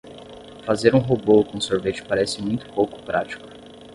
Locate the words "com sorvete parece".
1.45-2.41